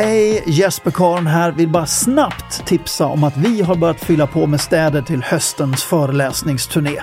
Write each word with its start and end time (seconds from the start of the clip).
Hej, 0.00 0.42
Jesper 0.46 0.90
Karn 0.90 1.26
här. 1.26 1.52
Vill 1.52 1.68
bara 1.68 1.86
snabbt 1.86 2.66
tipsa 2.66 3.06
om 3.06 3.24
att 3.24 3.36
vi 3.36 3.62
har 3.62 3.74
börjat 3.74 4.04
fylla 4.04 4.26
på 4.26 4.46
med 4.46 4.60
städer 4.60 5.02
till 5.02 5.22
höstens 5.22 5.82
föreläsningsturné. 5.82 7.00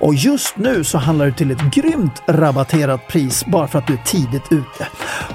Och 0.00 0.14
just 0.14 0.56
nu 0.56 0.84
så 0.84 0.98
handlar 0.98 1.26
det 1.26 1.32
till 1.32 1.50
ett 1.50 1.74
grymt 1.74 2.22
rabatterat 2.26 3.08
pris 3.08 3.44
bara 3.46 3.68
för 3.68 3.78
att 3.78 3.86
du 3.86 3.92
är 3.92 4.02
tidigt 4.04 4.52
ute. 4.52 4.88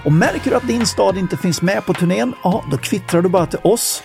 Och 0.06 0.12
märker 0.12 0.50
du 0.52 0.56
att 0.56 0.68
din 0.68 0.86
stad 0.86 1.18
inte 1.18 1.38
finns 1.38 1.62
med 1.62 1.86
på 1.86 1.94
turnén, 1.94 2.34
ja 2.44 2.64
då 2.72 2.78
kvittrar 2.78 3.22
du 3.22 3.30
bara 3.30 3.46
till 3.46 3.60
oss 3.64 4.04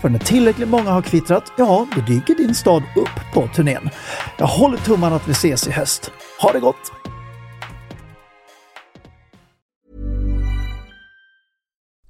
för 0.00 0.08
när 0.08 0.18
tillräckligt 0.18 0.68
många 0.68 0.90
har 0.90 1.02
kvittrat, 1.02 1.52
ja, 1.56 1.86
då 1.94 2.00
dyker 2.00 2.34
din 2.34 2.54
stad 2.54 2.82
upp 2.96 3.32
på 3.34 3.48
turnén. 3.54 3.90
Jag 4.36 4.46
håller 4.46 4.76
tummarna 4.76 5.16
att 5.16 5.28
vi 5.28 5.32
ses 5.32 5.68
i 5.68 5.70
höst. 5.70 6.10
Ha 6.40 6.52
det 6.52 6.60
gott! 6.60 6.92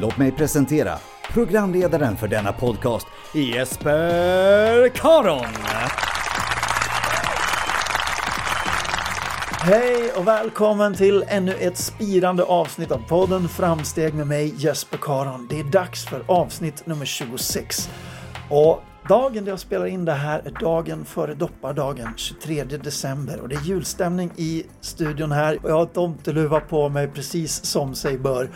Låt 0.00 0.18
mig 0.18 0.32
presentera 0.32 0.98
programledaren 1.32 2.16
för 2.16 2.28
denna 2.28 2.52
podcast, 2.52 3.06
Jesper 3.34 4.88
Karon. 4.88 5.46
Hej 9.60 10.12
och 10.12 10.26
välkommen 10.26 10.94
till 10.94 11.24
ännu 11.28 11.52
ett 11.52 11.78
spirande 11.78 12.42
avsnitt 12.44 12.90
av 12.90 13.08
podden 13.08 13.48
Framsteg 13.48 14.14
med 14.14 14.26
mig 14.26 14.54
Jesper 14.56 14.98
Karon. 15.02 15.46
Det 15.50 15.60
är 15.60 15.64
dags 15.64 16.06
för 16.06 16.24
avsnitt 16.26 16.86
nummer 16.86 17.06
26. 17.06 17.90
Och 18.50 18.82
dagen 19.08 19.44
där 19.44 19.52
jag 19.52 19.60
spelar 19.60 19.86
in 19.86 20.04
det 20.04 20.12
här 20.12 20.42
är 20.44 20.50
dagen 20.50 21.04
före 21.04 21.34
doppardagen 21.34 22.08
23 22.16 22.64
december 22.64 23.40
och 23.40 23.48
det 23.48 23.54
är 23.54 23.60
julstämning 23.60 24.30
i 24.36 24.64
studion 24.80 25.32
här 25.32 25.58
och 25.62 25.70
jag 25.70 25.74
har 25.74 25.86
tomteluva 25.86 26.60
på 26.60 26.88
mig 26.88 27.08
precis 27.08 27.64
som 27.64 27.94
sig 27.94 28.18
bör. 28.18 28.50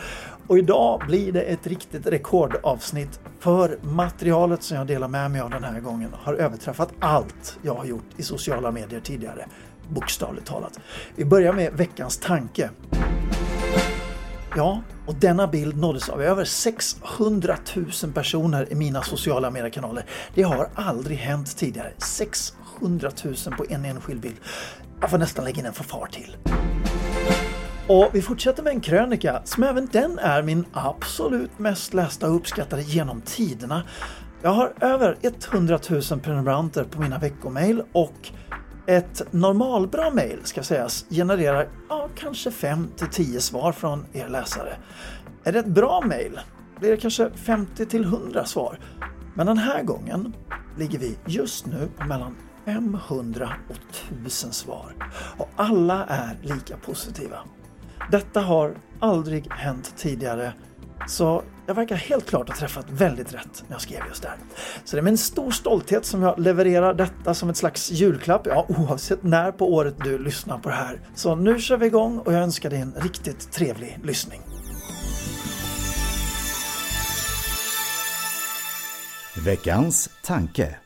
Och 0.51 0.57
idag 0.57 1.03
blir 1.07 1.31
det 1.31 1.41
ett 1.41 1.67
riktigt 1.67 2.07
rekordavsnitt 2.07 3.19
för 3.39 3.79
materialet 3.81 4.63
som 4.63 4.77
jag 4.77 4.87
delar 4.87 5.07
med 5.07 5.31
mig 5.31 5.41
av 5.41 5.49
den 5.49 5.63
här 5.63 5.79
gången 5.79 6.09
har 6.13 6.33
överträffat 6.33 6.89
allt 6.99 7.59
jag 7.61 7.75
har 7.75 7.85
gjort 7.85 8.05
i 8.17 8.23
sociala 8.23 8.71
medier 8.71 8.99
tidigare. 8.99 9.45
Bokstavligt 9.89 10.47
talat. 10.47 10.79
Vi 11.15 11.25
börjar 11.25 11.53
med 11.53 11.73
veckans 11.73 12.17
tanke. 12.17 12.69
Ja, 14.55 14.81
och 15.07 15.15
denna 15.15 15.47
bild 15.47 15.77
nåddes 15.77 16.09
av 16.09 16.21
över 16.21 16.45
600 16.45 17.57
000 17.75 18.13
personer 18.13 18.71
i 18.71 18.75
mina 18.75 19.01
sociala 19.01 19.51
mediekanaler. 19.51 20.05
Det 20.33 20.43
har 20.43 20.69
aldrig 20.75 21.17
hänt 21.17 21.57
tidigare. 21.57 21.91
600 21.97 23.11
000 23.23 23.35
på 23.57 23.65
en 23.69 23.85
enskild 23.85 24.21
bild. 24.21 24.37
Jag 25.01 25.09
får 25.09 25.17
nästan 25.17 25.45
lägga 25.45 25.59
in 25.59 25.65
en 25.65 25.73
fanfar 25.73 26.07
till. 26.11 26.37
Och 27.87 28.09
vi 28.13 28.21
fortsätter 28.21 28.63
med 28.63 28.73
en 28.73 28.81
krönika 28.81 29.41
som 29.43 29.63
även 29.63 29.89
den 29.91 30.19
är 30.19 30.43
min 30.43 30.65
absolut 30.73 31.59
mest 31.59 31.93
lästa 31.93 32.29
och 32.29 32.35
uppskattade 32.35 32.81
genom 32.81 33.21
tiderna. 33.21 33.83
Jag 34.41 34.49
har 34.49 34.73
över 34.81 35.17
100 35.51 35.79
000 35.89 36.01
prenumeranter 36.01 36.83
på 36.83 37.01
mina 37.01 37.19
veckomail 37.19 37.83
och 37.91 38.29
ett 38.85 39.21
normalbra 39.31 40.09
mail 40.09 40.39
ska 40.43 40.63
sägas 40.63 41.05
genererar 41.09 41.67
ja, 41.89 42.09
kanske 42.15 42.51
5 42.51 42.87
till 42.97 43.07
10 43.07 43.41
svar 43.41 43.71
från 43.71 44.05
er 44.13 44.27
läsare. 44.27 44.73
Är 45.43 45.51
det 45.51 45.59
ett 45.59 45.65
bra 45.65 46.01
mail 46.05 46.39
blir 46.81 46.91
det 46.91 46.97
kanske 46.97 47.31
50 47.35 47.85
till 47.85 48.03
100 48.03 48.45
svar. 48.45 48.79
Men 49.33 49.47
den 49.47 49.57
här 49.57 49.83
gången 49.83 50.33
ligger 50.77 50.99
vi 50.99 51.17
just 51.25 51.65
nu 51.65 51.89
på 51.97 52.05
mellan 52.07 52.35
500 52.65 53.53
och 53.69 53.75
1000 54.19 54.51
svar. 54.51 54.93
Och 55.37 55.49
alla 55.55 56.05
är 56.05 56.37
lika 56.41 56.77
positiva. 56.77 57.39
Detta 58.11 58.41
har 58.41 58.77
aldrig 58.99 59.51
hänt 59.51 59.93
tidigare 59.97 60.53
så 61.07 61.43
jag 61.67 61.75
verkar 61.75 61.95
helt 61.95 62.29
klart 62.29 62.49
ha 62.49 62.55
träffat 62.55 62.89
väldigt 62.89 63.33
rätt 63.33 63.63
när 63.67 63.75
jag 63.75 63.81
skrev 63.81 64.01
just 64.07 64.21
där. 64.21 64.35
Så 64.85 64.95
det 64.95 64.99
är 64.99 65.03
med 65.03 65.11
en 65.11 65.17
stor 65.17 65.51
stolthet 65.51 66.05
som 66.05 66.21
jag 66.21 66.39
levererar 66.39 66.93
detta 66.93 67.33
som 67.33 67.49
ett 67.49 67.57
slags 67.57 67.91
julklapp, 67.91 68.47
ja 68.47 68.65
oavsett 68.69 69.23
när 69.23 69.51
på 69.51 69.73
året 69.73 69.95
du 70.03 70.17
lyssnar 70.17 70.57
på 70.57 70.69
det 70.69 70.75
här. 70.75 71.01
Så 71.15 71.35
nu 71.35 71.59
kör 71.59 71.77
vi 71.77 71.85
igång 71.85 72.19
och 72.19 72.33
jag 72.33 72.43
önskar 72.43 72.69
dig 72.69 72.79
en 72.79 72.93
riktigt 72.97 73.51
trevlig 73.51 73.99
lyssning. 74.03 74.41
Veckans 79.45 80.09
tanke. 80.23 80.77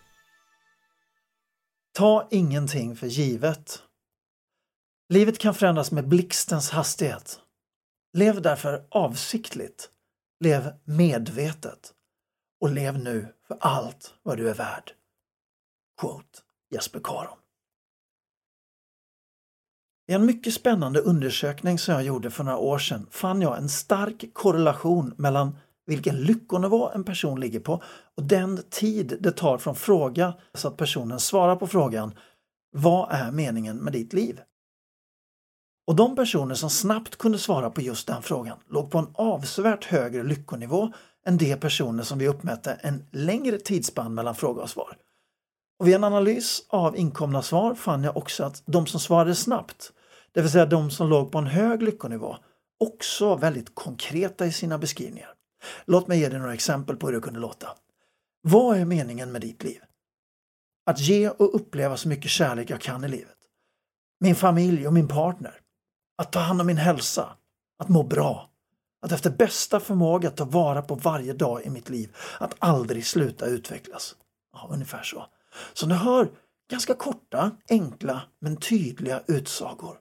Ta 1.97 2.27
ingenting 2.31 2.95
för 2.95 3.07
givet. 3.07 3.84
Livet 5.09 5.37
kan 5.37 5.53
förändras 5.53 5.91
med 5.91 6.07
blixtens 6.07 6.69
hastighet. 6.69 7.39
Lev 8.13 8.41
därför 8.41 8.85
avsiktligt. 8.91 9.89
Lev 10.39 10.73
medvetet. 10.83 11.93
Och 12.61 12.69
lev 12.69 12.99
nu 12.99 13.33
för 13.47 13.57
allt 13.59 14.13
vad 14.23 14.37
du 14.37 14.49
är 14.49 14.53
värd. 14.53 14.91
Quote 16.01 16.39
Jesper 16.73 16.99
Karon. 17.03 17.37
I 20.07 20.13
en 20.13 20.25
mycket 20.25 20.53
spännande 20.53 20.99
undersökning 20.99 21.79
som 21.79 21.93
jag 21.93 22.03
gjorde 22.03 22.31
för 22.31 22.43
några 22.43 22.57
år 22.57 22.77
sedan 22.77 23.07
fann 23.11 23.41
jag 23.41 23.57
en 23.57 23.69
stark 23.69 24.33
korrelation 24.33 25.13
mellan 25.17 25.57
vilken 25.85 26.15
lyckonivå 26.15 26.89
en 26.89 27.03
person 27.03 27.39
ligger 27.39 27.59
på 27.59 27.83
och 28.15 28.23
den 28.23 28.63
tid 28.69 29.17
det 29.19 29.31
tar 29.31 29.57
från 29.57 29.75
fråga 29.75 30.33
så 30.53 30.67
att 30.67 30.77
personen 30.77 31.19
svarar 31.19 31.55
på 31.55 31.67
frågan 31.67 32.15
Vad 32.71 33.11
är 33.11 33.31
meningen 33.31 33.77
med 33.77 33.93
ditt 33.93 34.13
liv? 34.13 34.41
Och 35.87 35.95
de 35.95 36.15
personer 36.15 36.55
som 36.55 36.69
snabbt 36.69 37.15
kunde 37.15 37.39
svara 37.39 37.69
på 37.69 37.81
just 37.81 38.07
den 38.07 38.21
frågan 38.21 38.57
låg 38.69 38.91
på 38.91 38.97
en 38.97 39.07
avsevärt 39.13 39.85
högre 39.85 40.23
lyckonivå 40.23 40.93
än 41.25 41.37
de 41.37 41.55
personer 41.55 42.03
som 42.03 42.19
vi 42.19 42.27
uppmätte 42.27 42.71
en 42.71 43.05
längre 43.11 43.57
tidsspann 43.57 44.13
mellan 44.13 44.35
fråga 44.35 44.61
och 44.61 44.69
svar. 44.69 44.97
Och 45.79 45.87
vid 45.87 45.95
en 45.95 46.03
analys 46.03 46.65
av 46.69 46.97
inkomna 46.97 47.41
svar 47.41 47.75
fann 47.75 48.03
jag 48.03 48.17
också 48.17 48.43
att 48.43 48.63
de 48.65 48.87
som 48.87 48.99
svarade 48.99 49.35
snabbt, 49.35 49.91
det 50.31 50.41
vill 50.41 50.51
säga 50.51 50.65
de 50.65 50.91
som 50.91 51.09
låg 51.09 51.31
på 51.31 51.37
en 51.37 51.47
hög 51.47 51.81
lyckonivå, 51.81 52.37
också 52.79 53.29
var 53.29 53.37
väldigt 53.37 53.75
konkreta 53.75 54.45
i 54.45 54.51
sina 54.51 54.77
beskrivningar. 54.77 55.33
Låt 55.85 56.07
mig 56.07 56.19
ge 56.19 56.29
dig 56.29 56.39
några 56.39 56.53
exempel 56.53 56.95
på 56.95 57.07
hur 57.07 57.13
det 57.13 57.19
kunde 57.19 57.39
låta. 57.39 57.67
Vad 58.41 58.77
är 58.77 58.85
meningen 58.85 59.31
med 59.31 59.41
ditt 59.41 59.63
liv? 59.63 59.81
Att 60.85 60.99
ge 60.99 61.29
och 61.29 61.55
uppleva 61.55 61.97
så 61.97 62.07
mycket 62.07 62.31
kärlek 62.31 62.69
jag 62.69 62.81
kan 62.81 63.03
i 63.03 63.07
livet. 63.07 63.37
Min 64.19 64.35
familj 64.35 64.87
och 64.87 64.93
min 64.93 65.07
partner. 65.07 65.59
Att 66.15 66.31
ta 66.31 66.39
hand 66.39 66.61
om 66.61 66.67
min 66.67 66.77
hälsa. 66.77 67.29
Att 67.79 67.89
må 67.89 68.03
bra. 68.03 68.49
Att 69.01 69.11
efter 69.11 69.29
bästa 69.29 69.79
förmåga 69.79 70.29
ta 70.29 70.45
vara 70.45 70.81
på 70.81 70.95
varje 70.95 71.33
dag 71.33 71.65
i 71.65 71.69
mitt 71.69 71.89
liv. 71.89 72.15
Att 72.39 72.55
aldrig 72.59 73.05
sluta 73.05 73.45
utvecklas. 73.45 74.15
Ja, 74.53 74.67
ungefär 74.71 75.03
så. 75.03 75.25
Så 75.73 75.87
ni 75.87 75.93
hör 75.93 76.29
Ganska 76.69 76.93
korta, 76.93 77.51
enkla 77.69 78.21
men 78.39 78.57
tydliga 78.57 79.21
utsagor. 79.27 79.97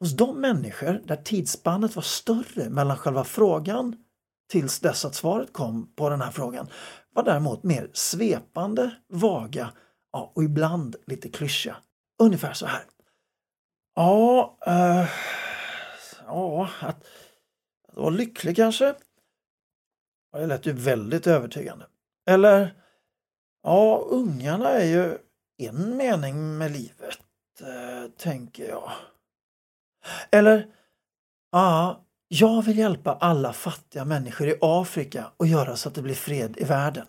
Hos 0.00 0.16
de 0.16 0.40
människor 0.40 1.02
där 1.04 1.16
tidsspannet 1.16 1.96
var 1.96 2.02
större 2.02 2.70
mellan 2.70 2.96
själva 2.96 3.24
frågan 3.24 3.96
tills 4.50 4.80
dess 4.80 5.04
att 5.04 5.14
svaret 5.14 5.52
kom 5.52 5.92
på 5.96 6.08
den 6.08 6.20
här 6.20 6.30
frågan 6.30 6.68
var 7.14 7.22
däremot 7.22 7.62
mer 7.62 7.90
svepande, 7.92 8.90
vaga 9.08 9.72
ja, 10.12 10.32
och 10.34 10.44
ibland 10.44 10.96
lite 11.06 11.28
klyschiga. 11.28 11.76
Ungefär 12.22 12.52
så 12.52 12.66
här. 12.66 12.82
Ja, 13.98 14.58
uh, 14.68 15.08
ja 16.26 16.68
att, 16.80 17.06
att 17.88 17.96
vara 17.96 18.10
lycklig 18.10 18.56
kanske. 18.56 18.94
Det 20.32 20.46
lät 20.46 20.66
ju 20.66 20.72
väldigt 20.72 21.26
övertygande. 21.26 21.86
Eller, 22.30 22.74
ja, 23.62 24.04
ungarna 24.10 24.70
är 24.70 24.84
ju 24.84 25.18
en 25.58 25.96
mening 25.96 26.58
med 26.58 26.72
livet, 26.72 27.18
uh, 27.62 28.10
tänker 28.16 28.68
jag. 28.68 28.92
Eller, 30.30 30.66
ja, 31.52 32.04
jag 32.28 32.62
vill 32.62 32.78
hjälpa 32.78 33.14
alla 33.14 33.52
fattiga 33.52 34.04
människor 34.04 34.48
i 34.48 34.58
Afrika 34.60 35.32
och 35.36 35.46
göra 35.46 35.76
så 35.76 35.88
att 35.88 35.94
det 35.94 36.02
blir 36.02 36.14
fred 36.14 36.58
i 36.58 36.64
världen. 36.64 37.06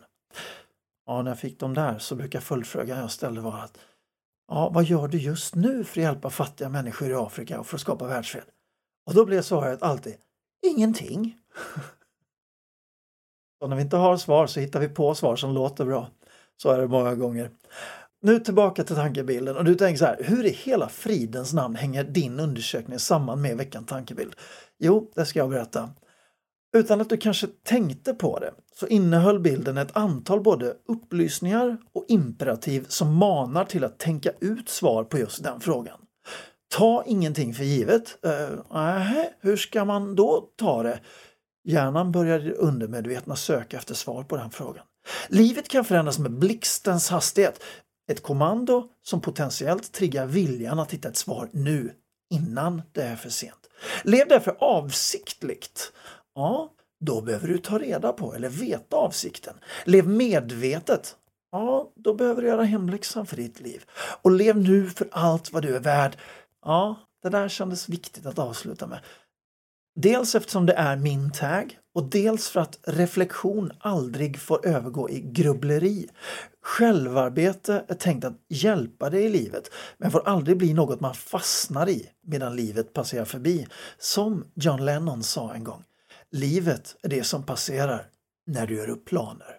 Ja, 1.05 1.21
när 1.21 1.31
jag 1.31 1.39
fick 1.39 1.59
dem 1.59 1.73
där 1.73 1.99
så 1.99 2.15
brukar 2.15 2.39
följdfrågan 2.39 2.99
jag 2.99 3.11
ställde 3.11 3.41
vara 3.41 3.61
att 3.61 3.77
Ja, 4.49 4.69
vad 4.73 4.83
gör 4.83 5.07
du 5.07 5.17
just 5.17 5.55
nu 5.55 5.83
för 5.83 6.01
att 6.01 6.03
hjälpa 6.03 6.29
fattiga 6.29 6.69
människor 6.69 7.11
i 7.11 7.13
Afrika 7.13 7.59
och 7.59 7.67
för 7.67 7.75
att 7.75 7.81
skapa 7.81 8.07
världsfred? 8.07 8.43
Och 9.05 9.13
då 9.13 9.25
blir 9.25 9.41
svaret 9.41 9.83
alltid 9.83 10.15
Ingenting. 10.61 11.37
Och 13.61 13.69
när 13.69 13.75
vi 13.75 13.81
inte 13.81 13.97
har 13.97 14.17
svar 14.17 14.47
så 14.47 14.59
hittar 14.59 14.79
vi 14.79 14.89
på 14.89 15.15
svar 15.15 15.35
som 15.35 15.53
låter 15.53 15.85
bra. 15.85 16.09
Så 16.57 16.71
är 16.71 16.77
det 16.77 16.87
många 16.87 17.15
gånger. 17.15 17.51
Nu 18.21 18.39
tillbaka 18.39 18.83
till 18.83 18.95
tankebilden 18.95 19.57
och 19.57 19.63
du 19.63 19.75
tänker 19.75 19.97
så 19.97 20.05
här, 20.05 20.23
hur 20.23 20.45
i 20.45 20.49
hela 20.49 20.89
fridens 20.89 21.53
namn 21.53 21.75
hänger 21.75 22.03
din 22.03 22.39
undersökning 22.39 22.99
samman 22.99 23.41
med 23.41 23.57
veckans 23.57 23.87
tankebild? 23.87 24.35
Jo, 24.77 25.11
det 25.15 25.25
ska 25.25 25.39
jag 25.39 25.49
berätta. 25.49 25.89
Utan 26.77 27.01
att 27.01 27.09
du 27.09 27.17
kanske 27.17 27.47
tänkte 27.47 28.13
på 28.13 28.39
det 28.39 28.53
så 28.75 28.87
innehöll 28.87 29.39
bilden 29.39 29.77
ett 29.77 29.97
antal 29.97 30.41
både 30.41 30.75
upplysningar 30.87 31.77
och 31.93 32.05
imperativ 32.07 32.85
som 32.89 33.15
manar 33.15 33.65
till 33.65 33.83
att 33.83 33.99
tänka 33.99 34.31
ut 34.39 34.69
svar 34.69 35.03
på 35.03 35.17
just 35.17 35.43
den 35.43 35.61
frågan. 35.61 35.99
Ta 36.75 37.03
ingenting 37.05 37.53
för 37.53 37.63
givet. 37.63 38.17
Uh, 38.25 38.87
äh, 38.87 39.23
hur 39.39 39.57
ska 39.57 39.85
man 39.85 40.15
då 40.15 40.49
ta 40.57 40.83
det? 40.83 40.99
Hjärnan 41.63 42.11
börjar 42.11 42.51
undermedvetna 42.51 43.35
söka 43.35 43.77
efter 43.77 43.93
svar 43.93 44.23
på 44.23 44.37
den 44.37 44.51
frågan. 44.51 44.85
Livet 45.27 45.67
kan 45.67 45.85
förändras 45.85 46.19
med 46.19 46.31
blixtens 46.31 47.09
hastighet. 47.09 47.63
Ett 48.11 48.23
kommando 48.23 48.87
som 49.01 49.21
potentiellt 49.21 49.91
triggar 49.91 50.25
viljan 50.25 50.79
att 50.79 50.93
hitta 50.93 51.09
ett 51.09 51.17
svar 51.17 51.49
nu, 51.51 51.93
innan 52.33 52.81
det 52.91 53.01
är 53.01 53.15
för 53.15 53.29
sent. 53.29 53.69
Lev 54.03 54.27
därför 54.27 54.55
avsiktligt 54.59 55.91
Ja, 56.39 56.71
då 57.05 57.21
behöver 57.21 57.47
du 57.47 57.57
ta 57.57 57.79
reda 57.79 58.13
på 58.13 58.33
eller 58.33 58.49
veta 58.49 58.97
avsikten. 58.97 59.53
Lev 59.85 60.07
medvetet. 60.07 61.15
Ja, 61.51 61.91
då 61.95 62.13
behöver 62.13 62.41
du 62.41 62.47
göra 62.47 62.63
hemläxan 62.63 63.25
för 63.25 63.35
ditt 63.35 63.59
liv. 63.59 63.83
Och 64.21 64.31
lev 64.31 64.57
nu 64.57 64.89
för 64.89 65.07
allt 65.11 65.53
vad 65.53 65.63
du 65.63 65.75
är 65.75 65.79
värd. 65.79 66.17
Ja, 66.65 66.95
det 67.23 67.29
där 67.29 67.49
kändes 67.49 67.89
viktigt 67.89 68.25
att 68.25 68.39
avsluta 68.39 68.87
med. 68.87 68.99
Dels 69.95 70.35
eftersom 70.35 70.65
det 70.65 70.73
är 70.73 70.95
min 70.95 71.31
tag 71.31 71.77
och 71.95 72.03
dels 72.03 72.49
för 72.49 72.59
att 72.59 72.79
reflektion 72.83 73.71
aldrig 73.79 74.39
får 74.39 74.67
övergå 74.67 75.09
i 75.09 75.21
grubbleri. 75.21 76.09
Självarbete 76.61 77.85
är 77.87 77.95
tänkt 77.95 78.25
att 78.25 78.37
hjälpa 78.49 79.09
dig 79.09 79.23
i 79.25 79.29
livet 79.29 79.69
men 79.97 80.11
får 80.11 80.27
aldrig 80.27 80.57
bli 80.57 80.73
något 80.73 80.99
man 80.99 81.13
fastnar 81.13 81.89
i 81.89 82.09
medan 82.27 82.55
livet 82.55 82.93
passerar 82.93 83.25
förbi. 83.25 83.67
Som 83.97 84.45
John 84.53 84.85
Lennon 84.85 85.23
sa 85.23 85.53
en 85.53 85.63
gång. 85.63 85.83
Livet 86.31 86.95
är 87.01 87.09
det 87.09 87.23
som 87.23 87.43
passerar 87.43 88.05
när 88.47 88.67
du 88.67 88.75
gör 88.75 88.89
upp 88.89 89.05
planer. 89.05 89.55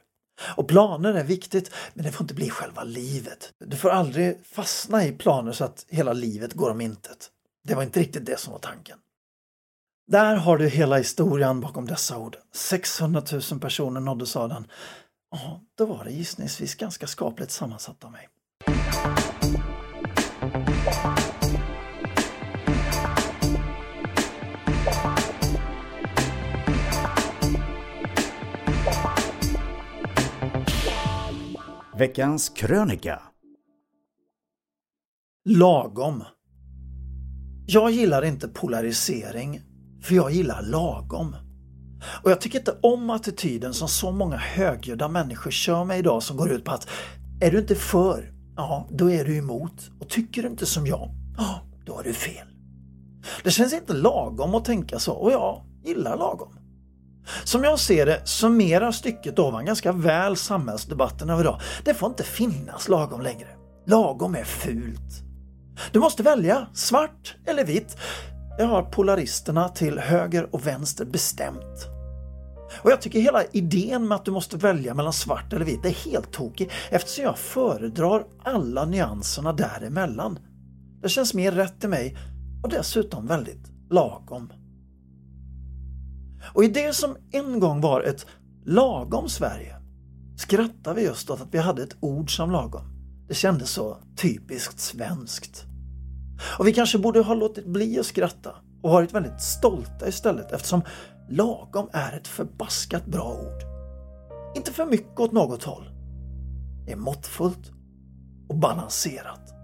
Och 0.57 0.69
planer 0.69 1.15
är 1.15 1.25
viktigt, 1.25 1.71
men 1.95 2.05
det 2.05 2.13
får 2.13 2.25
inte 2.25 2.35
bli 2.35 2.51
själva 2.51 2.85
livet. 2.85 3.53
Du 3.59 3.77
får 3.77 3.91
aldrig 3.91 4.47
fastna 4.47 5.07
i 5.07 5.13
planer 5.13 5.53
så 5.53 5.65
att 5.65 5.87
hela 5.89 6.13
livet 6.13 6.53
går 6.53 6.71
om 6.71 6.81
intet. 6.81 7.31
Det 7.65 7.75
var 7.75 7.83
inte 7.83 8.01
riktigt 8.01 8.27
det 8.27 8.41
som 8.41 8.53
var 8.53 8.61
tanken. 8.61 8.99
Där 10.07 10.37
har 10.37 10.59
du 10.59 10.69
hela 10.69 10.97
historien 10.97 11.61
bakom 11.61 11.87
dessa 11.87 12.19
ord. 12.19 12.37
600 12.55 13.23
000 13.51 13.61
personer 13.61 14.01
nåddes 14.01 14.37
av 14.37 14.49
den. 14.49 14.67
Ja, 15.31 15.61
då 15.79 15.87
var 15.87 16.05
det 16.05 16.11
gissningsvis 16.11 16.75
ganska 16.75 17.07
skapligt 17.07 17.51
sammansatt 17.51 18.05
av 18.05 18.13
mig. 18.13 18.29
Veckans 32.01 32.49
krönika. 32.49 33.23
Lagom. 35.45 36.25
Jag 37.67 37.91
gillar 37.91 38.25
inte 38.25 38.49
polarisering, 38.49 39.61
för 40.03 40.15
jag 40.15 40.31
gillar 40.31 40.63
lagom. 40.63 41.37
Och 42.23 42.31
jag 42.31 42.41
tycker 42.41 42.59
inte 42.59 42.79
om 42.83 43.11
attityden 43.11 43.75
som 43.75 43.89
så 43.89 44.13
många 44.13 44.37
högljudda 44.37 45.09
människor 45.09 45.51
kör 45.51 45.85
med 45.85 45.99
idag 45.99 46.23
som 46.23 46.37
går 46.37 46.51
ut 46.51 46.65
på 46.65 46.71
att 46.71 46.89
är 47.41 47.51
du 47.51 47.59
inte 47.59 47.75
för, 47.75 48.35
ja 48.57 48.89
då 48.91 49.11
är 49.11 49.25
du 49.25 49.37
emot. 49.37 49.91
Och 50.01 50.09
tycker 50.09 50.43
du 50.43 50.49
inte 50.49 50.67
som 50.67 50.87
jag, 50.87 51.11
ja 51.37 51.63
då 51.87 51.95
har 51.95 52.03
du 52.03 52.13
fel. 52.13 52.47
Det 53.45 53.51
känns 53.51 53.73
inte 53.73 53.93
lagom 53.93 54.55
att 54.55 54.65
tänka 54.65 54.99
så 54.99 55.13
och 55.13 55.33
jag 55.33 55.65
gillar 55.85 56.17
lagom. 56.17 56.60
Som 57.45 57.65
jag 57.65 57.79
ser 57.79 58.07
det 58.07 58.23
summerar 58.25 58.93
stycket 58.93 59.39
ovan 59.39 59.65
ganska 59.65 59.93
väl 59.93 60.37
samhällsdebatten 60.37 61.31
av 61.31 61.41
idag. 61.41 61.61
Det 61.85 61.95
får 61.95 62.09
inte 62.09 62.23
finnas 62.23 62.89
lagom 62.89 63.21
längre. 63.21 63.49
Lagom 63.87 64.35
är 64.35 64.45
fult. 64.45 65.23
Du 65.93 65.99
måste 65.99 66.23
välja 66.23 66.67
svart 66.75 67.37
eller 67.47 67.65
vitt. 67.65 67.97
Det 68.59 68.65
har 68.65 68.83
polaristerna 68.83 69.69
till 69.69 69.99
höger 69.99 70.55
och 70.55 70.67
vänster 70.67 71.05
bestämt. 71.05 71.87
Och 72.83 72.91
jag 72.91 73.01
tycker 73.01 73.21
hela 73.21 73.45
idén 73.53 74.09
med 74.09 74.17
att 74.17 74.25
du 74.25 74.31
måste 74.31 74.57
välja 74.57 74.95
mellan 74.95 75.13
svart 75.13 75.53
eller 75.53 75.65
vitt 75.65 75.85
är 75.85 76.11
helt 76.11 76.33
tokig 76.33 76.71
eftersom 76.91 77.25
jag 77.25 77.39
föredrar 77.39 78.25
alla 78.45 78.85
nyanserna 78.85 79.53
däremellan. 79.53 80.39
Det 81.03 81.09
känns 81.09 81.35
mer 81.35 81.53
rätt 81.53 81.81
till 81.81 81.89
mig 81.89 82.17
och 82.63 82.69
dessutom 82.69 83.27
väldigt 83.27 83.73
lagom. 83.91 84.53
Och 86.55 86.65
i 86.65 86.69
det 86.69 86.97
som 86.97 87.17
en 87.33 87.61
gång 87.61 87.81
var 87.81 88.01
ett 88.01 88.27
lagom 88.65 89.29
Sverige 89.29 89.77
skrattar 90.37 90.95
vi 90.95 91.03
just 91.03 91.31
åt 91.31 91.41
att 91.41 91.55
vi 91.55 91.59
hade 91.59 91.83
ett 91.83 91.97
ord 92.01 92.37
som 92.37 92.51
lagom. 92.51 92.83
Det 93.29 93.35
kändes 93.35 93.71
så 93.71 93.97
typiskt 94.17 94.81
svenskt. 94.81 95.65
Och 96.59 96.67
vi 96.67 96.73
kanske 96.73 96.99
borde 96.99 97.21
ha 97.21 97.35
låtit 97.35 97.67
bli 97.67 97.99
att 97.99 98.07
skratta 98.07 98.55
och 98.83 98.91
varit 98.91 99.15
väldigt 99.15 99.41
stolta 99.41 100.09
istället 100.09 100.53
eftersom 100.53 100.83
lagom 101.29 101.89
är 101.93 102.17
ett 102.17 102.29
förbaskat 102.29 103.07
bra 103.07 103.33
ord. 103.33 103.63
Inte 104.57 104.73
för 104.73 104.87
mycket 104.87 105.21
åt 105.21 105.33
något 105.33 105.65
håll. 105.65 105.91
Det 106.87 106.93
är 106.93 106.97
måttfullt 106.97 107.71
och 108.49 108.59
balanserat. 108.59 109.55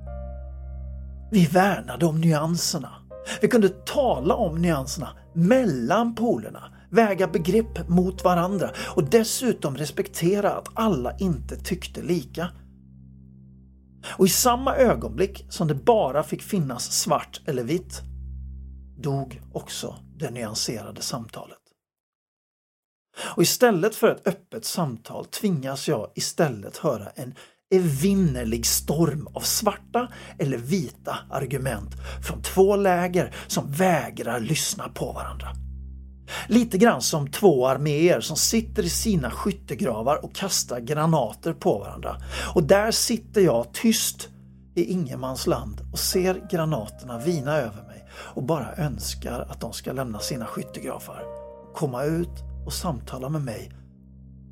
Vi 1.30 1.47
värnade 1.47 2.06
om 2.06 2.21
nyanserna. 2.21 2.92
Vi 3.40 3.49
kunde 3.49 3.68
tala 3.68 4.35
om 4.35 4.62
nyanserna 4.62 5.09
mellan 5.37 6.14
polerna, 6.14 6.73
väga 6.90 7.28
begrepp 7.28 7.88
mot 7.88 8.25
varandra 8.25 8.71
och 8.97 9.05
dessutom 9.05 9.76
respektera 9.76 10.52
att 10.52 10.69
alla 10.75 11.19
inte 11.19 11.57
tyckte 11.57 12.02
lika. 12.02 12.49
Och 14.09 14.26
i 14.26 14.28
samma 14.28 14.76
ögonblick 14.76 15.47
som 15.49 15.69
det 15.69 15.75
bara 15.75 16.23
fick 16.23 16.43
finnas 16.43 16.93
svart 16.93 17.40
eller 17.47 17.64
vitt 17.64 18.02
dog 18.99 19.40
också 19.52 19.97
det 20.16 20.31
nyanserade 20.31 21.02
samtalet. 21.02 21.59
Och 23.37 23.43
istället 23.43 23.95
för 23.95 24.09
ett 24.09 24.26
öppet 24.26 24.64
samtal 24.64 25.25
tvingas 25.25 25.88
jag 25.88 26.12
istället 26.14 26.76
höra 26.76 27.11
en 27.11 27.35
evinnerlig 27.70 28.66
storm 28.66 29.28
av 29.35 29.40
svarta 29.40 30.08
eller 30.38 30.58
vita 30.58 31.18
argument 31.30 31.90
från 32.26 32.42
två 32.42 32.76
läger 32.76 33.35
som 33.46 33.73
vägrar 33.73 34.40
lyssna 34.40 34.88
på 34.88 35.12
varandra. 35.12 35.49
Lite 36.49 36.78
grann 36.78 37.02
som 37.02 37.30
två 37.30 37.66
arméer 37.66 38.20
som 38.20 38.37
sitter 38.37 38.82
i 38.82 38.88
sina 38.88 39.30
skyttegravar 39.30 40.25
och 40.25 40.35
kastar 40.35 40.80
granater 40.80 41.52
på 41.52 41.78
varandra. 41.78 42.16
Och 42.54 42.62
där 42.62 42.90
sitter 42.90 43.40
jag 43.40 43.73
tyst 43.73 44.28
i 44.75 44.85
ingenmansland 44.85 45.80
och 45.92 45.99
ser 45.99 46.42
granaterna 46.50 47.18
vina 47.18 47.56
över 47.56 47.82
mig 47.82 48.08
och 48.14 48.42
bara 48.42 48.75
önskar 48.76 49.46
att 49.50 49.61
de 49.61 49.73
ska 49.73 49.92
lämna 49.92 50.18
sina 50.18 50.46
skyttegravar 50.46 51.46
komma 51.76 52.04
ut 52.04 52.44
och 52.66 52.73
samtala 52.73 53.28
med 53.28 53.42
mig 53.42 53.70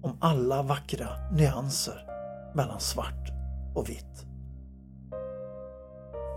om 0.03 0.17
alla 0.21 0.63
vackra 0.63 1.09
nyanser 1.33 2.14
mellan 2.55 2.81
svart 2.81 3.31
och 3.75 3.89
vitt. 3.89 4.27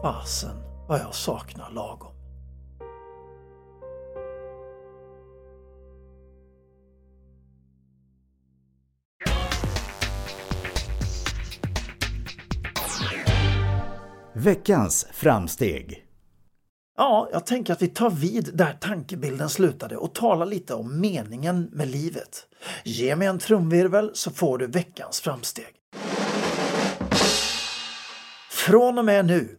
Fasen 0.02 0.58
vad 0.88 1.00
jag 1.00 1.16
saknar 1.16 1.72
lagom. 1.72 2.18
Veckans 14.34 15.08
framsteg. 15.12 16.04
Ja, 16.98 17.30
jag 17.32 17.46
tänker 17.46 17.74
att 17.74 17.82
vi 17.82 17.88
tar 17.88 18.10
vid 18.10 18.50
där 18.54 18.78
tankebilden 18.82 19.50
slutade 19.50 19.98
och 19.98 20.16
talar 20.16 20.46
lite 20.46 20.74
om 20.74 21.02
meningen 21.02 21.70
med 21.72 21.88
livet. 21.88 22.48
Ge 22.84 23.16
mig 23.16 23.28
en 23.28 23.40
trumvirvel 23.40 24.12
så 24.14 24.32
får 24.32 24.58
du 24.58 24.68
veckans 24.68 25.20
framsteg. 25.20 25.74
Från 28.68 28.98
och 28.98 29.06
med 29.06 29.26
nu, 29.26 29.58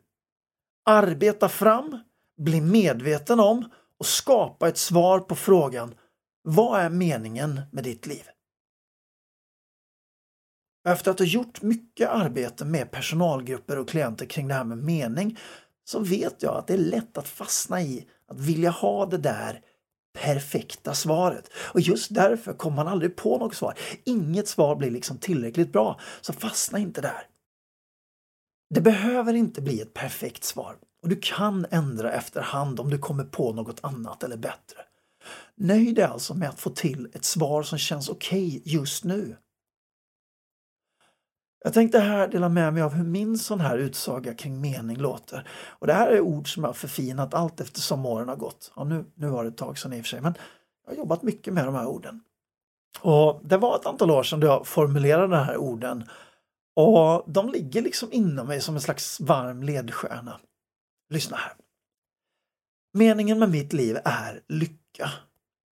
arbeta 0.85 1.49
fram, 1.49 1.99
bli 2.41 2.61
medveten 2.61 3.41
om 3.41 3.71
och 3.99 4.07
skapa 4.07 4.69
ett 4.69 4.79
svar 4.79 5.21
på 5.21 5.35
frågan 5.35 5.95
Vad 6.43 6.81
är 6.81 6.91
meningen 6.91 7.61
med 7.73 7.85
ditt 7.85 8.07
liv? 8.07 8.23
Efter 10.89 11.11
att 11.11 11.19
ha 11.19 11.27
gjort 11.27 11.63
mycket 11.63 12.09
arbete 12.09 12.65
med 12.65 12.91
personalgrupper 12.91 13.79
och 13.79 13.89
klienter 13.89 14.27
kring 14.27 14.49
det 14.49 14.55
här 14.55 14.65
med 14.65 14.79
mening 14.79 15.39
så 15.85 16.01
vet 16.01 16.43
jag 16.43 16.57
att 16.57 16.67
det 16.67 16.75
är 16.75 16.79
lätt 16.79 17.19
att 17.19 17.29
fastna 17.29 17.83
i 17.83 18.09
att 18.29 18.41
vilja 18.41 18.71
ha 18.71 19.07
det 19.07 19.19
där 19.19 19.61
perfekta 20.19 20.95
svaret. 20.95 21.51
Och 21.55 21.81
just 21.81 22.15
därför 22.15 22.53
kommer 22.53 22.77
man 22.77 22.89
aldrig 22.89 23.17
på 23.17 23.39
något 23.39 23.55
svar. 23.55 23.79
Inget 24.05 24.49
svar 24.49 24.77
blir 24.77 24.91
liksom 24.91 25.19
tillräckligt 25.19 25.73
bra, 25.73 26.01
så 26.21 26.33
fastna 26.33 26.79
inte 26.79 27.01
där. 27.01 27.27
Det 28.71 28.81
behöver 28.81 29.35
inte 29.35 29.63
bli 29.63 29.81
ett 29.81 29.95
perfekt 29.95 30.45
svar 30.45 30.77
och 31.03 31.09
du 31.09 31.19
kan 31.23 31.67
ändra 31.71 32.13
efterhand 32.13 32.81
om 32.81 32.91
du 32.91 32.99
kommer 32.99 33.25
på 33.25 33.53
något 33.53 33.85
annat 33.85 34.23
eller 34.23 34.37
bättre. 34.37 34.79
Nöj 35.57 35.93
dig 35.93 36.05
alltså 36.05 36.35
med 36.35 36.49
att 36.49 36.61
få 36.61 36.71
till 36.71 37.11
ett 37.13 37.25
svar 37.25 37.63
som 37.63 37.79
känns 37.79 38.09
okej 38.09 38.49
okay 38.49 38.63
just 38.65 39.05
nu. 39.05 39.37
Jag 41.65 41.75
tänkte 41.75 41.99
här 41.99 42.29
dela 42.29 42.49
med 42.49 42.75
mig 42.75 42.83
av 42.83 42.93
hur 42.93 43.05
min 43.05 43.39
sån 43.39 43.61
här 43.61 43.79
utsaga 43.79 44.35
kring 44.35 44.61
mening 44.61 44.97
låter. 44.97 45.49
Och 45.69 45.87
det 45.87 45.93
här 45.93 46.09
är 46.09 46.21
ord 46.21 46.55
som 46.55 46.65
jag 46.65 46.77
förfinat 46.77 47.35
allt 47.35 47.61
eftersom 47.61 48.07
åren 48.07 48.29
har 48.29 48.37
gått. 48.37 48.73
Ja, 48.77 48.85
nu, 48.85 49.05
nu 49.15 49.29
var 49.29 49.45
det 49.45 49.49
ett 49.49 49.57
tag 49.57 49.79
sedan 49.79 49.93
i 49.93 50.01
och 50.01 50.05
för 50.05 50.09
sig, 50.09 50.21
men 50.21 50.35
jag 50.85 50.93
har 50.93 50.99
jobbat 50.99 51.23
mycket 51.23 51.55
med 51.55 51.65
de 51.65 51.75
här 51.75 51.87
orden. 51.87 52.21
Och 53.01 53.41
Det 53.45 53.57
var 53.57 53.77
ett 53.77 53.87
antal 53.87 54.11
år 54.11 54.23
sedan 54.23 54.41
jag 54.41 54.67
formulerade 54.67 55.37
de 55.37 55.45
här 55.45 55.57
orden 55.57 56.05
och 56.79 57.25
de 57.27 57.49
ligger 57.49 57.83
liksom 57.83 58.13
inom 58.13 58.47
mig 58.47 58.61
som 58.61 58.75
en 58.75 58.81
slags 58.81 59.21
varm 59.21 59.63
ledstjärna. 59.63 60.41
Lyssna 61.11 61.37
här. 61.37 61.53
Meningen 62.93 63.39
med 63.39 63.51
mitt 63.51 63.73
liv 63.73 63.99
är 64.05 64.43
lycka. 64.49 65.11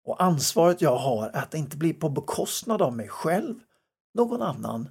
Och 0.05 0.23
ansvaret 0.23 0.83
jag 0.83 0.97
har 0.97 1.29
är 1.29 1.43
att 1.43 1.51
det 1.51 1.59
inte 1.59 1.77
blir 1.77 1.95
på 1.95 2.09
bekostnad 2.09 2.83
av 2.83 2.97
mig 2.97 3.09
själv, 3.09 3.55
någon 4.15 4.43
annan 4.43 4.89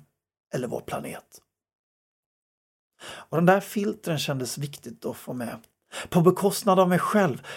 eller 0.53 0.67
vår 0.67 0.81
planet. 0.81 1.41
Och 3.01 3.37
den 3.37 3.45
där 3.45 3.59
filtren 3.59 4.19
kändes 4.19 4.57
viktigt 4.57 5.05
att 5.05 5.17
få 5.17 5.33
med. 5.33 5.57
På 6.09 6.21
bekostnad 6.21 6.79
av 6.79 6.89
mig 6.89 6.99
själv? 6.99 7.47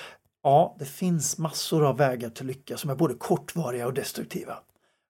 Ja, 0.43 0.77
det 0.79 0.87
finns 0.87 1.39
massor 1.39 1.87
av 1.87 1.97
vägar 1.97 2.31
till 2.31 2.47
lycka 2.47 2.77
som 2.77 2.91
är 2.91 2.95
både 2.95 3.15
kortvariga 3.15 3.87
och 3.87 3.95
destruktiva. 3.95 4.59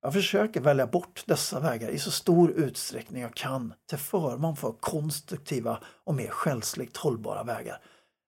Jag 0.02 0.12
försöker 0.12 0.60
välja 0.60 0.86
bort 0.86 1.24
dessa 1.26 1.60
vägar 1.60 1.88
i 1.88 1.98
så 1.98 2.10
stor 2.10 2.50
utsträckning 2.50 3.22
jag 3.22 3.34
kan 3.34 3.74
till 3.88 3.98
förmån 3.98 4.56
för 4.56 4.72
konstruktiva 4.72 5.78
och 6.04 6.14
mer 6.14 6.28
själsligt 6.28 6.96
hållbara 6.96 7.42
vägar. 7.42 7.82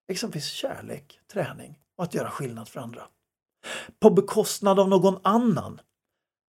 Exempelvis 0.09 0.47
kärlek, 0.47 1.21
träning 1.33 1.79
och 1.97 2.05
att 2.05 2.14
göra 2.14 2.31
skillnad 2.31 2.69
för 2.69 2.81
andra. 2.81 3.02
På 4.00 4.11
bekostnad 4.11 4.81
av 4.81 4.88
någon 4.88 5.19
annan 5.23 5.81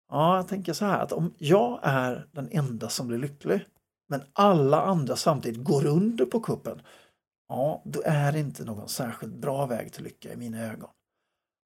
Ja, 0.09 0.35
jag 0.35 0.47
tänker 0.47 0.73
så 0.73 0.85
här 0.85 0.99
att 0.99 1.11
om 1.11 1.33
jag 1.37 1.79
är 1.83 2.27
den 2.31 2.49
enda 2.51 2.89
som 2.89 3.07
blir 3.07 3.17
lycklig 3.17 3.65
men 4.09 4.21
alla 4.33 4.81
andra 4.81 5.15
samtidigt 5.15 5.63
går 5.63 5.85
under 5.85 6.25
på 6.25 6.39
kuppen. 6.39 6.81
Ja, 7.47 7.81
då 7.85 8.01
är 8.05 8.31
det 8.31 8.39
inte 8.39 8.65
någon 8.65 8.89
särskilt 8.89 9.33
bra 9.33 9.65
väg 9.65 9.93
till 9.93 10.03
lycka 10.03 10.33
i 10.33 10.35
mina 10.35 10.65
ögon. 10.65 10.89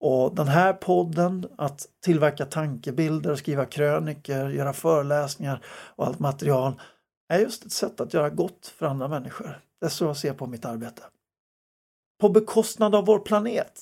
Och 0.01 0.35
den 0.35 0.47
här 0.47 0.73
podden, 0.73 1.47
att 1.57 1.87
tillverka 2.05 2.45
tankebilder, 2.45 3.35
skriva 3.35 3.65
kröniker, 3.65 4.49
göra 4.49 4.73
föreläsningar 4.73 5.63
och 5.65 6.07
allt 6.07 6.19
material 6.19 6.81
är 7.29 7.39
just 7.39 7.65
ett 7.65 7.71
sätt 7.71 8.01
att 8.01 8.13
göra 8.13 8.29
gott 8.29 8.67
för 8.67 8.85
andra 8.85 9.07
människor. 9.07 9.61
Det 9.79 9.85
är 9.85 9.89
så 9.89 10.05
jag 10.05 10.17
ser 10.17 10.33
på 10.33 10.47
mitt 10.47 10.65
arbete. 10.65 11.03
På 12.21 12.29
bekostnad 12.29 12.95
av 12.95 13.05
vår 13.05 13.19
planet. 13.19 13.81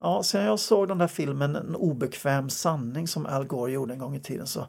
Ja, 0.00 0.22
sen 0.22 0.44
jag 0.44 0.60
såg 0.60 0.88
den 0.88 0.98
där 0.98 1.06
filmen 1.06 1.56
En 1.56 1.76
obekväm 1.76 2.50
sanning 2.50 3.08
som 3.08 3.26
Al 3.26 3.46
Gore 3.46 3.72
gjorde 3.72 3.92
en 3.92 3.98
gång 3.98 4.16
i 4.16 4.20
tiden 4.20 4.46
så, 4.46 4.66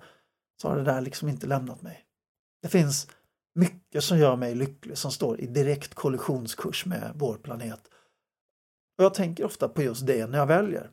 så 0.61 0.69
har 0.69 0.77
det 0.77 0.83
där 0.83 1.01
liksom 1.01 1.29
inte 1.29 1.47
lämnat 1.47 1.81
mig. 1.81 2.05
Det 2.61 2.67
finns 2.67 3.07
mycket 3.55 4.03
som 4.03 4.17
gör 4.17 4.35
mig 4.35 4.55
lycklig 4.55 4.97
som 4.97 5.11
står 5.11 5.41
i 5.41 5.47
direkt 5.47 5.95
kollisionskurs 5.95 6.85
med 6.85 7.11
vår 7.15 7.37
planet. 7.37 7.89
Och 8.97 9.03
jag 9.03 9.13
tänker 9.13 9.45
ofta 9.45 9.69
på 9.69 9.81
just 9.81 10.07
det 10.07 10.27
när 10.27 10.37
jag 10.37 10.45
väljer. 10.45 10.91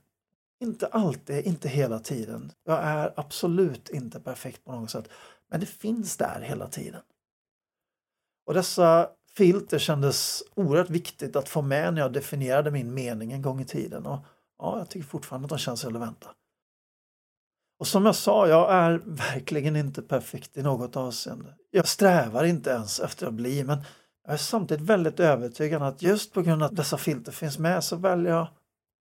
Inte 0.60 0.86
alltid, 0.86 1.46
inte 1.46 1.68
hela 1.68 1.98
tiden. 1.98 2.52
Jag 2.64 2.78
är 2.78 3.12
absolut 3.16 3.88
inte 3.88 4.20
perfekt 4.20 4.64
på 4.64 4.72
något 4.72 4.90
sätt. 4.90 5.08
Men 5.48 5.60
det 5.60 5.66
finns 5.66 6.16
där 6.16 6.40
hela 6.40 6.68
tiden. 6.68 7.02
Och 8.46 8.54
dessa 8.54 9.08
filter 9.36 9.78
kändes 9.78 10.42
oerhört 10.54 10.90
viktigt 10.90 11.36
att 11.36 11.48
få 11.48 11.62
med 11.62 11.94
när 11.94 12.00
jag 12.00 12.12
definierade 12.12 12.70
min 12.70 12.94
mening 12.94 13.32
en 13.32 13.42
gång 13.42 13.60
i 13.60 13.64
tiden. 13.64 14.06
Och 14.06 14.18
ja, 14.58 14.78
jag 14.78 14.90
tycker 14.90 15.06
fortfarande 15.06 15.46
att 15.46 15.50
de 15.50 15.58
känns 15.58 15.84
relevanta. 15.84 16.28
Och 17.78 17.86
som 17.86 18.06
jag 18.06 18.16
sa, 18.16 18.48
jag 18.48 18.72
är 18.72 19.02
verkligen 19.04 19.76
inte 19.76 20.02
perfekt 20.02 20.56
i 20.56 20.62
något 20.62 20.96
avseende. 20.96 21.54
Jag 21.70 21.88
strävar 21.88 22.44
inte 22.44 22.70
ens 22.70 23.00
efter 23.00 23.26
att 23.26 23.34
bli, 23.34 23.64
men 23.64 23.78
jag 24.24 24.32
är 24.32 24.38
samtidigt 24.38 24.86
väldigt 24.86 25.20
övertygad 25.20 25.82
att 25.82 26.02
just 26.02 26.32
på 26.32 26.42
grund 26.42 26.62
av 26.62 26.70
att 26.70 26.76
dessa 26.76 26.98
filter 26.98 27.32
finns 27.32 27.58
med 27.58 27.84
så 27.84 27.96
väljer 27.96 28.32
jag, 28.32 28.48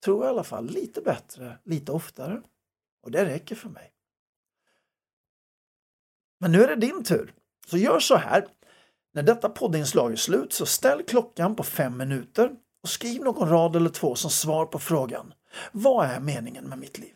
tror 0.06 0.24
jag 0.24 0.30
i 0.32 0.34
alla 0.34 0.44
fall, 0.44 0.66
lite 0.66 1.02
bättre, 1.02 1.58
lite 1.64 1.92
oftare. 1.92 2.42
Och 3.04 3.12
det 3.12 3.26
räcker 3.26 3.56
för 3.56 3.70
mig. 3.70 3.92
Men 6.40 6.52
nu 6.52 6.64
är 6.64 6.68
det 6.68 6.76
din 6.76 7.04
tur. 7.04 7.34
Så 7.68 7.78
gör 7.78 8.00
så 8.00 8.16
här. 8.16 8.48
När 9.14 9.24
detta 9.24 9.50
poddinslag 9.50 10.12
är 10.12 10.16
slut 10.16 10.54
så 10.54 10.66
ställ 10.66 11.04
klockan 11.04 11.56
på 11.56 11.64
fem 11.64 11.98
minuter 11.98 12.52
och 12.84 12.90
skriv 12.90 13.24
någon 13.24 13.50
rad 13.50 13.76
eller 13.76 13.90
två 13.90 14.16
som 14.16 14.32
svar 14.32 14.66
på 14.66 14.80
frågan. 14.80 15.34
Vad 15.72 16.06
är 16.06 16.20
meningen 16.20 16.70
med 16.70 16.80
mitt 16.80 16.98
liv? 16.98 17.16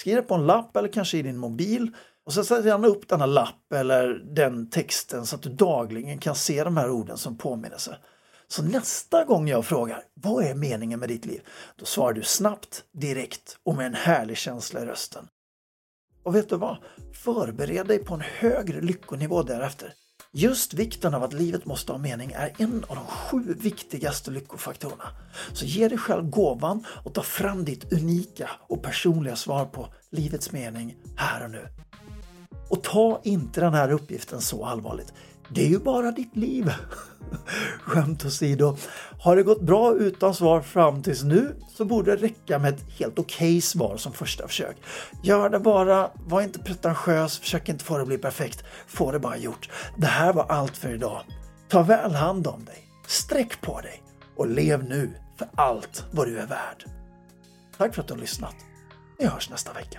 Skriv 0.00 0.16
det 0.16 0.22
på 0.22 0.34
en 0.34 0.46
lapp 0.46 0.76
eller 0.76 0.88
kanske 0.88 1.18
i 1.18 1.22
din 1.22 1.38
mobil 1.38 1.96
och 2.26 2.32
så 2.32 2.44
sätter 2.44 2.68
gärna 2.68 2.86
upp 2.86 3.08
denna 3.08 3.26
lapp 3.26 3.72
eller 3.74 4.08
den 4.34 4.70
texten 4.70 5.26
så 5.26 5.36
att 5.36 5.42
du 5.42 5.50
dagligen 5.50 6.18
kan 6.18 6.34
se 6.34 6.64
de 6.64 6.76
här 6.76 6.90
orden 6.90 7.18
som 7.18 7.36
påminnelse. 7.36 7.96
Så 8.48 8.62
nästa 8.62 9.24
gång 9.24 9.48
jag 9.48 9.64
frågar 9.64 10.02
vad 10.14 10.44
är 10.44 10.54
meningen 10.54 11.00
med 11.00 11.08
ditt 11.08 11.26
liv? 11.26 11.40
Då 11.76 11.84
svarar 11.84 12.12
du 12.12 12.22
snabbt, 12.22 12.84
direkt 12.92 13.58
och 13.62 13.74
med 13.74 13.86
en 13.86 13.94
härlig 13.94 14.36
känsla 14.36 14.80
i 14.80 14.86
rösten. 14.86 15.28
Och 16.22 16.34
vet 16.34 16.48
du 16.48 16.56
vad? 16.56 16.76
Förbered 17.24 17.86
dig 17.86 17.98
på 17.98 18.14
en 18.14 18.20
högre 18.20 18.80
lyckonivå 18.80 19.42
därefter. 19.42 19.94
Just 20.34 20.74
vikten 20.74 21.14
av 21.14 21.22
att 21.22 21.32
livet 21.32 21.66
måste 21.66 21.92
ha 21.92 21.98
mening 21.98 22.32
är 22.32 22.52
en 22.58 22.84
av 22.88 22.96
de 22.96 23.06
sju 23.06 23.54
viktigaste 23.54 24.30
lyckofaktorerna. 24.30 25.04
Så 25.52 25.64
ge 25.64 25.88
dig 25.88 25.98
själv 25.98 26.30
gåvan 26.30 26.86
och 27.04 27.14
ta 27.14 27.22
fram 27.22 27.64
ditt 27.64 27.92
unika 27.92 28.50
och 28.68 28.82
personliga 28.82 29.36
svar 29.36 29.64
på 29.64 29.88
livets 30.10 30.52
mening 30.52 30.96
här 31.16 31.44
och 31.44 31.50
nu. 31.50 31.68
Och 32.72 32.82
ta 32.82 33.20
inte 33.24 33.60
den 33.60 33.74
här 33.74 33.92
uppgiften 33.92 34.40
så 34.40 34.64
allvarligt. 34.64 35.12
Det 35.48 35.64
är 35.64 35.68
ju 35.68 35.78
bara 35.78 36.10
ditt 36.10 36.36
liv. 36.36 36.72
Skämt 37.80 38.24
åsido. 38.24 38.76
Har 39.20 39.36
det 39.36 39.42
gått 39.42 39.60
bra 39.62 39.94
utan 39.94 40.34
svar 40.34 40.60
fram 40.60 41.02
tills 41.02 41.22
nu 41.22 41.56
så 41.68 41.84
borde 41.84 42.16
det 42.16 42.22
räcka 42.22 42.58
med 42.58 42.74
ett 42.74 42.90
helt 42.98 43.18
okej 43.18 43.48
okay 43.48 43.60
svar 43.60 43.96
som 43.96 44.12
första 44.12 44.48
försök. 44.48 44.76
Gör 45.22 45.48
det 45.48 45.58
bara, 45.58 46.10
var 46.26 46.42
inte 46.42 46.58
pretentiös, 46.58 47.38
försök 47.38 47.68
inte 47.68 47.84
få 47.84 47.94
det 47.94 48.02
att 48.02 48.08
bli 48.08 48.18
perfekt. 48.18 48.64
Få 48.86 49.12
det 49.12 49.18
bara 49.18 49.36
gjort. 49.36 49.70
Det 49.96 50.06
här 50.06 50.32
var 50.32 50.46
allt 50.48 50.76
för 50.76 50.94
idag. 50.94 51.22
Ta 51.68 51.82
väl 51.82 52.14
hand 52.14 52.46
om 52.46 52.64
dig, 52.64 52.88
sträck 53.06 53.60
på 53.60 53.80
dig 53.80 54.02
och 54.36 54.48
lev 54.48 54.84
nu 54.84 55.10
för 55.38 55.48
allt 55.54 56.04
vad 56.10 56.26
du 56.26 56.38
är 56.38 56.46
värd. 56.46 56.84
Tack 57.76 57.94
för 57.94 58.02
att 58.02 58.08
du 58.08 58.14
har 58.14 58.20
lyssnat. 58.20 58.56
Vi 59.18 59.26
hörs 59.26 59.50
nästa 59.50 59.72
vecka. 59.72 59.98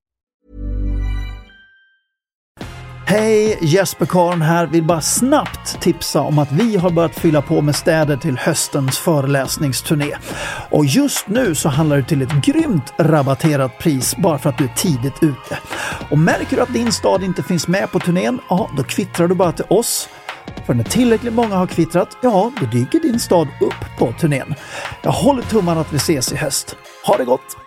Hej, 3.11 3.57
Jesper 3.61 4.05
Karn 4.05 4.41
här. 4.41 4.67
Vill 4.67 4.83
bara 4.83 5.01
snabbt 5.01 5.81
tipsa 5.81 6.21
om 6.21 6.39
att 6.39 6.51
vi 6.51 6.77
har 6.77 6.89
börjat 6.89 7.19
fylla 7.19 7.41
på 7.41 7.61
med 7.61 7.75
städer 7.75 8.17
till 8.17 8.37
höstens 8.37 8.97
föreläsningsturné. 8.97 10.15
Och 10.69 10.85
just 10.85 11.27
nu 11.27 11.55
så 11.55 11.69
handlar 11.69 11.97
det 11.97 12.03
till 12.03 12.21
ett 12.21 12.45
grymt 12.45 12.93
rabatterat 12.97 13.79
pris 13.79 14.15
bara 14.17 14.37
för 14.37 14.49
att 14.49 14.57
du 14.57 14.63
är 14.63 14.73
tidigt 14.75 15.23
ute. 15.23 15.59
Och 16.09 16.17
märker 16.17 16.55
du 16.55 16.61
att 16.61 16.73
din 16.73 16.91
stad 16.91 17.23
inte 17.23 17.43
finns 17.43 17.67
med 17.67 17.91
på 17.91 17.99
turnén, 17.99 18.39
ja 18.49 18.69
då 18.77 18.83
kvittrar 18.83 19.27
du 19.27 19.35
bara 19.35 19.51
till 19.51 19.65
oss 19.69 20.09
för 20.65 20.73
när 20.73 20.83
tillräckligt 20.83 21.33
många 21.33 21.55
har 21.55 21.67
kvittrat, 21.67 22.17
ja, 22.21 22.51
då 22.59 22.65
dyker 22.65 22.99
din 22.99 23.19
stad 23.19 23.47
upp 23.61 23.97
på 23.99 24.11
turnén. 24.11 24.55
Jag 25.01 25.11
håller 25.11 25.41
tummarna 25.41 25.81
att 25.81 25.93
vi 25.93 25.97
ses 25.97 26.31
i 26.31 26.35
höst. 26.35 26.75
Ha 27.05 27.17
det 27.17 27.25
gott! 27.25 27.57